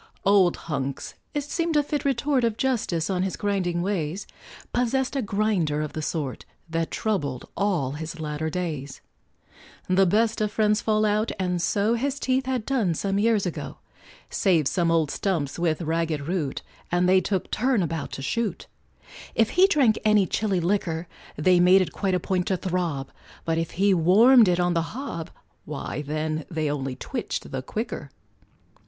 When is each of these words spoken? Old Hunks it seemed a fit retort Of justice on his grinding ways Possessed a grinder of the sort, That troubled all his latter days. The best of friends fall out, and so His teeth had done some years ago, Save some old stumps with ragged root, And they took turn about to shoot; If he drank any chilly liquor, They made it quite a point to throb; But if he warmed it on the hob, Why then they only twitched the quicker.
Old 0.25 0.57
Hunks 0.65 1.13
it 1.35 1.43
seemed 1.43 1.77
a 1.77 1.83
fit 1.83 2.03
retort 2.05 2.43
Of 2.43 2.57
justice 2.57 3.07
on 3.07 3.21
his 3.21 3.35
grinding 3.35 3.83
ways 3.83 4.25
Possessed 4.73 5.15
a 5.15 5.21
grinder 5.21 5.83
of 5.83 5.93
the 5.93 6.01
sort, 6.01 6.43
That 6.67 6.89
troubled 6.89 7.47
all 7.55 7.91
his 7.91 8.19
latter 8.19 8.49
days. 8.49 9.01
The 9.87 10.07
best 10.07 10.41
of 10.41 10.51
friends 10.51 10.81
fall 10.81 11.05
out, 11.05 11.31
and 11.37 11.61
so 11.61 11.93
His 11.93 12.19
teeth 12.19 12.47
had 12.47 12.65
done 12.65 12.95
some 12.95 13.19
years 13.19 13.45
ago, 13.45 13.77
Save 14.31 14.67
some 14.67 14.89
old 14.89 15.11
stumps 15.11 15.59
with 15.59 15.83
ragged 15.83 16.21
root, 16.27 16.63
And 16.91 17.07
they 17.07 17.21
took 17.21 17.51
turn 17.51 17.83
about 17.83 18.11
to 18.13 18.23
shoot; 18.23 18.65
If 19.35 19.51
he 19.51 19.67
drank 19.67 19.99
any 20.03 20.25
chilly 20.25 20.59
liquor, 20.59 21.07
They 21.35 21.59
made 21.59 21.83
it 21.83 21.93
quite 21.93 22.15
a 22.15 22.19
point 22.19 22.47
to 22.47 22.57
throb; 22.57 23.11
But 23.45 23.59
if 23.59 23.69
he 23.77 23.93
warmed 23.93 24.47
it 24.47 24.59
on 24.59 24.73
the 24.73 24.81
hob, 24.97 25.29
Why 25.65 26.01
then 26.01 26.43
they 26.49 26.71
only 26.71 26.95
twitched 26.95 27.51
the 27.51 27.61
quicker. 27.61 28.09